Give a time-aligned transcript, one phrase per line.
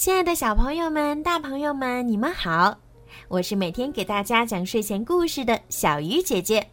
[0.00, 2.74] 亲爱的小朋友们、大朋友们，你们好！
[3.28, 6.66] 我是每天给大家讲睡前故事的小鱼姐姐。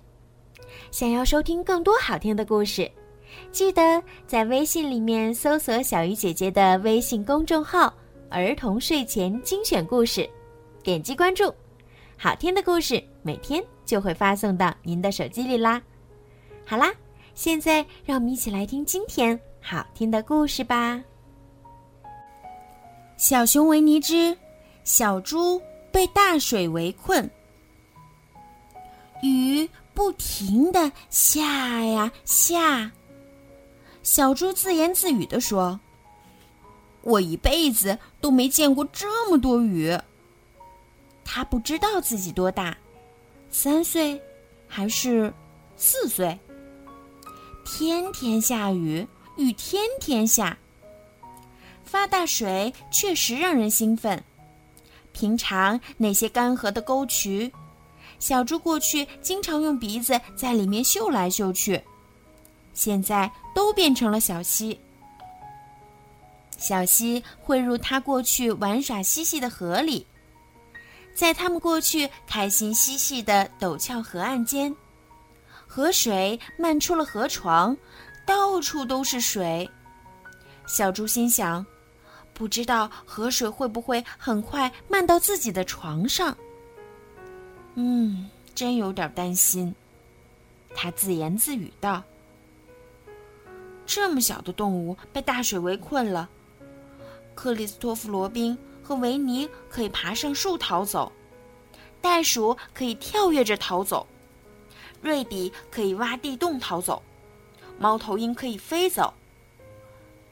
[0.91, 2.89] 想要收听更多好听的故事，
[3.51, 7.93] 记得在微信里面搜索小鱼姐姐的微信公众号
[8.31, 10.25] “儿童睡前精选故事”，
[10.81, 11.53] 点击关注，
[12.15, 15.81] 好听的故事每天就会发送到您的手机里啦。
[16.65, 16.93] 好啦，
[17.35, 21.03] 现在让我们一起来听今天好听的故事吧。
[23.17, 24.37] 小熊维尼之
[24.83, 25.59] 小猪
[25.91, 27.27] 被大水围困，
[29.23, 32.91] 雨不停的下呀下。
[34.03, 35.79] 小猪自言自语地说
[37.01, 39.97] ：“我一辈子都没见过这么多雨。”
[41.25, 42.77] 他不知道自己多大，
[43.49, 44.21] 三岁
[44.67, 45.33] 还是
[45.75, 46.37] 四岁？
[47.65, 49.05] 天天下雨，
[49.37, 50.55] 雨天天下。
[51.87, 54.21] 发大水确实让人兴奋。
[55.13, 57.51] 平常那些干涸的沟渠，
[58.19, 61.81] 小猪过去经常用鼻子在里面嗅来嗅去，
[62.73, 64.79] 现在都变成了小溪。
[66.55, 70.05] 小溪汇入他过去玩耍嬉戏的河里，
[71.15, 74.75] 在他们过去开心嬉戏的陡峭河岸间，
[75.65, 77.75] 河水漫出了河床，
[78.25, 79.67] 到处都是水。
[80.67, 81.65] 小猪心想。
[82.37, 86.37] 不知道河水会不会很快漫到自己的床上？
[87.73, 89.73] 嗯，真有点担心。
[90.75, 92.03] 他自言自语道
[93.87, 96.29] ：“这么小的动物被大水围困了，
[97.33, 101.11] 克里斯托弗罗宾和维尼可以爬上树逃走，
[101.99, 104.05] 袋鼠可以跳跃着逃走，
[105.01, 107.01] 瑞比可以挖地洞逃走，
[107.79, 109.11] 猫头鹰可以飞走，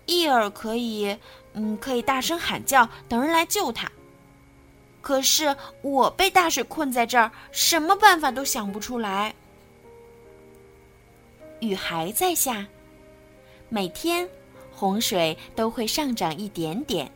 [0.06, 1.18] 伊尔可以……”
[1.56, 3.92] 嗯，可以大声喊叫，等人来救他。
[5.02, 9.34] 可是我被大水困在这儿，什么办法都想不出来。
[11.60, 12.66] 雨还在下，
[13.70, 14.28] 每天
[14.74, 17.10] 洪水都会上涨一点点。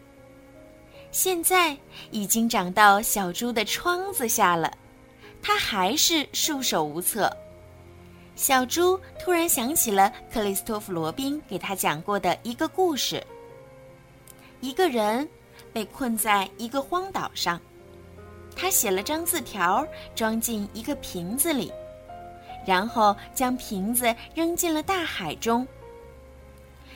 [1.12, 1.76] 现在
[2.12, 4.72] 已经涨到小猪的窗子下了，
[5.42, 7.36] 他还是束手无策。
[8.36, 13.22] 小猪突然想起了克里斯托弗·罗宾给他讲过的一个故事。
[14.62, 15.28] 一个人
[15.72, 17.60] 被困在一个荒岛上，
[18.56, 21.72] 他写了张字条，装进一个瓶子里，
[22.66, 25.66] 然后将瓶子扔进了大海中。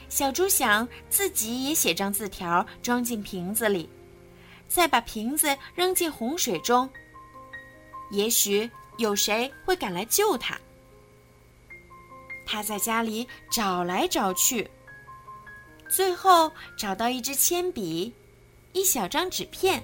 [0.10, 3.90] 小猪想自己也写张字条，装进瓶子里，
[4.68, 6.88] 再把瓶子扔进洪水中，
[8.12, 10.60] 也许有谁会赶来救他。
[12.46, 14.70] 他在家里找来找去。
[15.94, 18.12] 最后找到一支铅笔，
[18.72, 19.84] 一小张纸片，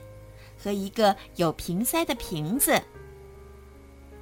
[0.58, 2.82] 和一个有瓶塞的瓶子。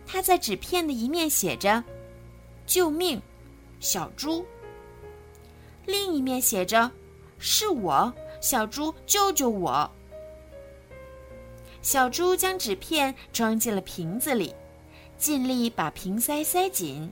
[0.06, 1.81] 他在纸片的一面写着
[2.68, 3.22] “救命，
[3.80, 4.46] 小猪”，
[5.88, 6.92] 另一面写着
[7.40, 9.90] “是我，小猪，救救我”。
[11.81, 14.53] 小猪将纸片装进了瓶子里，
[15.18, 17.09] 尽力把瓶塞塞紧，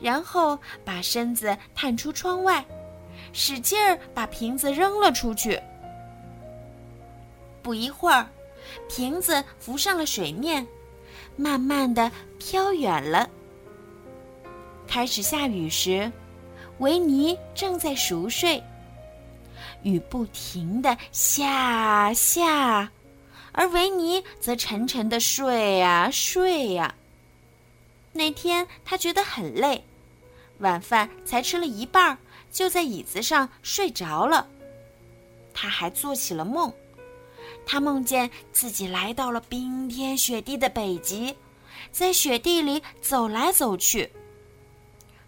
[0.00, 2.64] 然后把身子探出窗外。
[3.32, 5.60] 使劲儿把瓶子扔了出去。
[7.62, 8.28] 不一会儿，
[8.88, 10.66] 瓶子浮上了水面，
[11.36, 13.28] 慢慢的飘远了。
[14.86, 16.10] 开始下雨时，
[16.78, 18.62] 维尼正在熟睡。
[19.82, 22.90] 雨不停的下下，
[23.52, 26.94] 而维尼则沉沉的睡呀睡呀。
[28.12, 29.82] 那天他觉得很累，
[30.62, 32.16] 晚饭才吃了一半。
[32.50, 34.46] 就在椅子上睡着了。
[35.54, 36.70] 他还做起了梦，
[37.64, 41.34] 他梦见自己来到了冰天雪地的北极，
[41.90, 44.12] 在雪地里走来走去。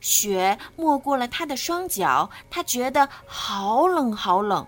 [0.02, 4.66] 雪没过了他的双脚，他觉得好冷好冷。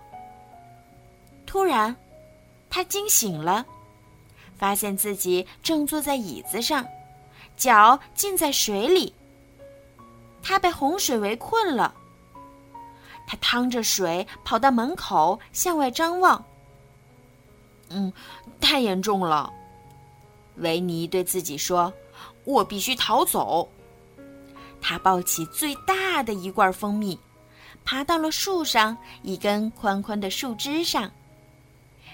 [1.45, 1.95] 突然，
[2.71, 3.63] 他惊醒了，
[4.57, 6.83] 发现自己正坐在椅子上，
[7.55, 9.13] 脚浸在水里。
[10.47, 11.93] 他被洪水围困了。
[13.27, 16.41] 他趟着水跑到门口，向外张望。
[17.89, 18.13] 嗯，
[18.61, 19.51] 太严重了，
[20.55, 21.91] 维尼对自己说
[22.45, 23.67] ：“我必须逃走。”
[24.81, 27.19] 他抱起最大的一罐蜂蜜，
[27.83, 31.11] 爬到了树上一根宽宽的树枝上，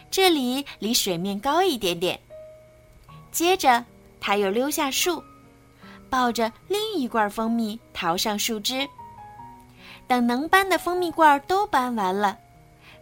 [0.09, 2.19] 这里离水面高一点点。
[3.31, 3.85] 接着，
[4.19, 5.23] 他又溜下树，
[6.13, 8.87] 抱着另一罐蜂蜜逃上树枝。
[10.05, 12.37] 等能搬的蜂蜜罐都搬完了，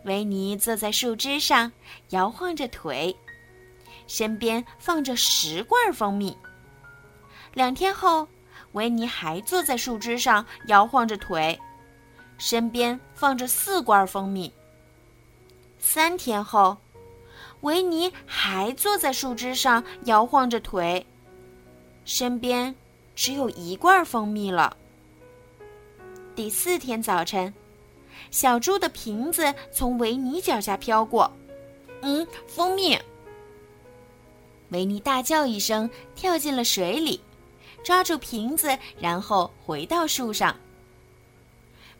[0.05, 1.69] 维尼坐在树枝上，
[2.11, 3.13] 摇晃着腿，
[4.07, 6.37] 身边放着十罐蜂蜜。
[7.53, 8.25] 两天后，
[8.71, 11.59] 维尼还坐在树枝上，摇晃着腿，
[12.37, 14.49] 身边放着四罐蜂蜜。
[15.79, 16.77] 三天后，
[17.59, 21.05] 维尼还坐在树枝上，摇晃着腿，
[22.05, 22.73] 身边
[23.21, 24.75] 只有一罐蜂蜜了。
[26.35, 27.53] 第四天早晨。
[28.31, 31.31] 小猪的瓶子从维尼脚下飘过，
[32.01, 32.97] 嗯，蜂蜜。
[34.69, 37.21] 维尼大叫一声，跳进了水里，
[37.83, 40.55] 抓住瓶子，然后回到树上。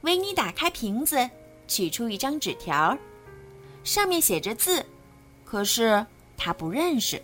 [0.02, 1.30] 维尼打开瓶子，
[1.68, 2.98] 取出一张纸条，
[3.84, 4.84] 上面写着字，
[5.46, 6.04] 可是
[6.36, 7.22] 他不认识。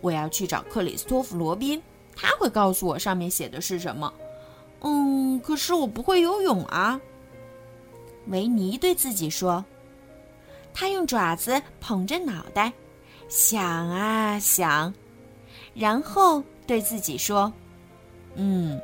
[0.00, 1.80] 我要去找克里斯托弗·罗宾，
[2.14, 4.12] 他会告诉我上面写的是什么。
[4.80, 7.00] 嗯，可是我不会游泳啊。
[8.28, 9.64] 维尼对自己说
[10.72, 12.72] ：“他用爪子捧着脑袋，
[13.28, 14.92] 想啊想，
[15.74, 17.52] 然后对自己说
[18.36, 18.80] ：‘嗯，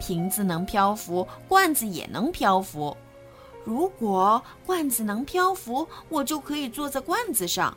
[0.00, 2.96] 瓶子能漂浮，罐子也能漂浮。
[3.64, 7.76] 如果罐子能漂浮，我就可以坐在罐子上。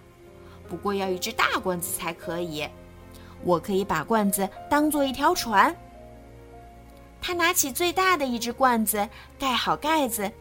[0.67, 2.67] 不过要一只大罐子才可以。
[3.43, 5.75] 我可以把罐子当做一条船。’
[7.21, 9.07] 他拿起最大的一只罐子，
[9.39, 10.31] 盖好盖子。”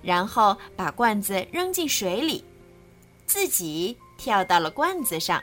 [0.00, 2.44] 然后把罐子扔进水里，
[3.26, 5.42] 自己跳到了罐子上。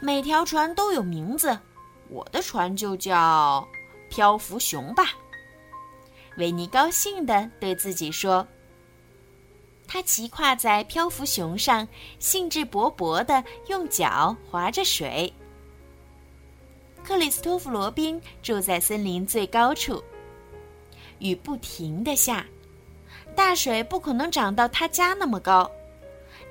[0.00, 1.56] 每条船都有名字，
[2.08, 3.66] 我的船就叫
[4.10, 5.04] “漂浮熊”吧。
[6.38, 8.46] 维尼高兴地对自己说。
[9.88, 11.88] 他骑跨在漂浮熊上，
[12.18, 15.32] 兴致勃勃地用脚划着水。
[17.02, 20.04] 克里斯托弗·罗宾住在森林最高处，
[21.20, 22.44] 雨不停地下。
[23.34, 25.70] 大水不可能涨到他家那么高，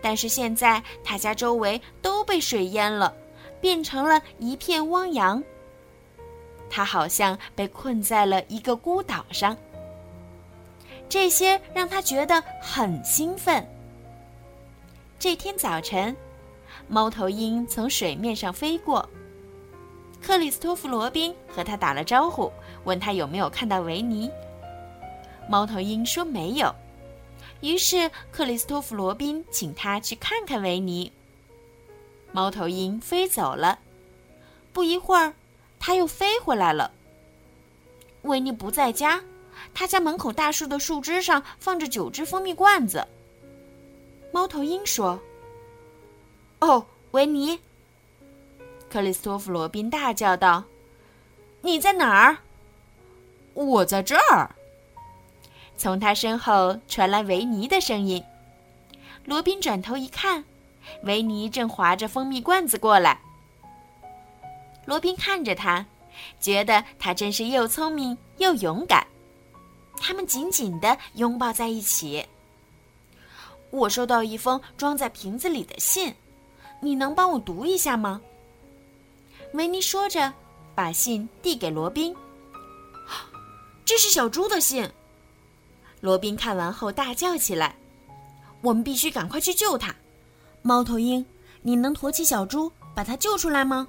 [0.01, 3.15] 但是现在他家周围都被水淹了，
[3.61, 5.43] 变成了一片汪洋。
[6.69, 9.55] 他好像被困在了一个孤岛上。
[11.09, 13.65] 这些让他觉得很兴奋。
[15.19, 16.15] 这天早晨，
[16.87, 19.07] 猫头鹰从水面上飞过，
[20.21, 22.51] 克里斯托弗·罗宾和他打了招呼，
[22.83, 24.29] 问他有没有看到维尼。
[25.49, 26.73] 猫头鹰说没有，
[27.61, 31.11] 于是克里斯托弗·罗宾请他去看看维尼。
[32.33, 33.79] 猫头鹰飞走了，
[34.73, 35.33] 不一会儿，
[35.79, 36.91] 他又飞回来了。
[38.23, 39.21] 维尼不在家，
[39.73, 43.07] 他家门口大树的树枝上放着九只蜂蜜罐子。
[44.31, 45.19] 猫头鹰说
[46.59, 47.59] ：“哦，维尼！”
[48.89, 50.63] 克里斯托弗·罗宾大叫道
[51.61, 52.37] ：“你在哪儿
[53.55, 54.55] ？”“我在这儿。”
[55.77, 58.23] 从他身后传来维尼的声音。
[59.25, 60.43] 罗宾转头一看，
[61.03, 63.19] 维尼正划着蜂蜜罐子过来。
[64.85, 65.85] 罗宾看着他，
[66.39, 69.06] 觉得他真是又聪明又勇敢。
[69.99, 72.25] 他们紧紧地拥抱在一起。
[73.69, 76.13] 我收到一封装在瓶子里的信，
[76.81, 78.21] 你能帮我读一下吗？
[79.53, 80.33] 维尼说着，
[80.75, 82.15] 把信递给罗宾。
[83.85, 84.89] 这是小猪的信。
[85.99, 87.75] 罗宾看完后大叫起来
[88.61, 89.95] ：“我们必须赶快去救他！
[90.61, 91.25] 猫头鹰，
[91.61, 93.87] 你能驮起小猪把它救出来吗？”“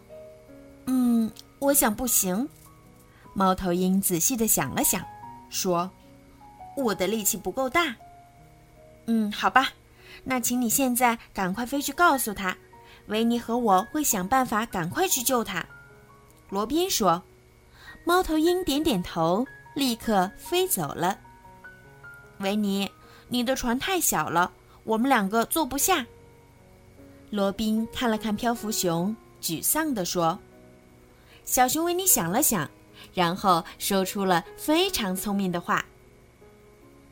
[0.87, 2.49] 嗯，我想不行。”
[3.35, 5.05] 猫头鹰仔细的想了想，
[5.51, 5.91] 说
[6.83, 7.95] ：“我的力气不够大。
[9.07, 9.73] ”“嗯，好吧，
[10.25, 12.57] 那请你现在赶快飞去告诉他，
[13.07, 15.65] 维尼和我会想办法赶快去救他。”
[16.51, 17.23] 罗宾说。
[18.05, 19.45] 猫头鹰点点头，
[19.75, 21.19] 立刻飞走了。
[22.39, 22.91] 维尼，
[23.29, 24.51] 你的船太小了，
[24.85, 26.07] 我们两个坐不下。
[27.29, 30.39] 罗宾看了看漂浮熊，沮丧地说
[31.45, 32.71] ：“小熊维尼想了想，
[33.13, 35.85] 然后说出了非常聪明的话。”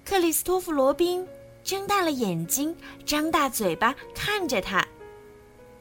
[0.06, 1.26] 克里斯托弗·罗宾
[1.64, 4.86] 睁大了眼睛，张大嘴巴看着他，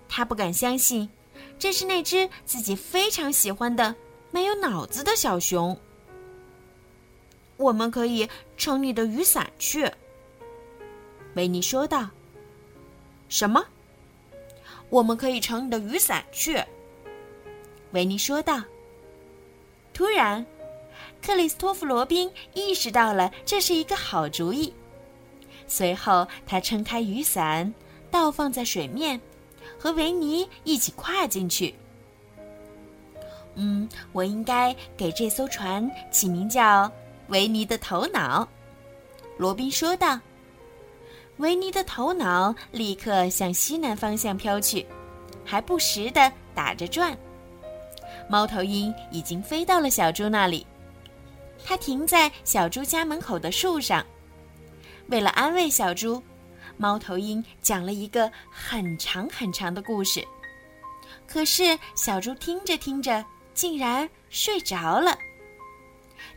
[0.09, 1.07] 他不敢相信，
[1.59, 3.93] 这是那只自己非常喜欢的
[4.31, 5.79] 没有脑子的小熊。
[7.57, 8.27] 我们可以
[8.57, 9.87] 乘你的雨伞去。”
[11.35, 12.09] 维尼说道。
[13.29, 13.63] “什么？
[14.89, 16.59] 我们可以乘你的雨伞去？”
[17.93, 18.59] 维尼说道。
[19.93, 20.43] 突然，
[21.25, 24.71] 克里斯托弗·罗宾意识到了这是一个好主意。
[25.65, 27.73] 随后，他撑开雨伞，
[28.11, 29.19] 倒放在水面，
[29.79, 31.73] 和维尼一起跨进去。
[33.55, 36.91] 嗯，我应该给这艘船起名叫……
[37.29, 38.47] 维尼的头脑，
[39.35, 40.19] 罗宾说道
[41.37, 44.85] ：“维尼的头脑立刻向西南方向飘去，
[45.43, 47.17] 还不时地打着转。
[48.29, 50.67] 猫头鹰已经飞到了小猪那里，
[51.65, 54.05] 它停在小猪家门口的树上。
[55.07, 56.21] 为了安慰小猪，
[56.77, 60.25] 猫头鹰讲了一个很长很长的故事。
[61.27, 65.17] 可是小猪听着听着，竟然睡着了。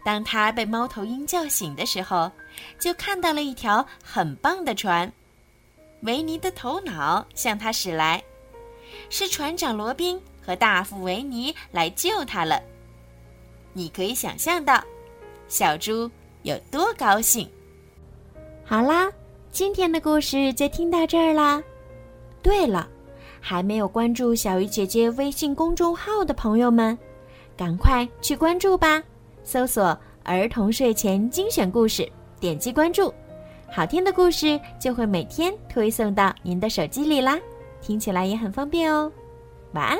[0.02, 2.32] 当他被猫头鹰叫醒的时候，
[2.78, 5.12] 就看到了一条很棒的船。
[6.02, 8.22] 维尼的头脑向他驶来，
[9.10, 12.62] 是船长罗宾和大副维尼来救他了。
[13.72, 14.82] 你可以想象到，
[15.48, 16.10] 小猪
[16.42, 17.48] 有多高兴。
[18.64, 19.10] 好啦，
[19.50, 21.62] 今天的故事就听到这儿啦。
[22.42, 22.88] 对了，
[23.40, 26.96] 还没有关注小鱼姐姐微信公众号的朋友们，
[27.56, 29.02] 赶快去关注吧！
[29.42, 32.06] 搜索“儿童睡前精选故事”，
[32.38, 33.12] 点击关注，
[33.72, 37.38] 好听的故事就会每天推送到您的手机里啦，
[37.80, 39.10] 听起来也很方便哦。
[39.72, 39.98] 晚安。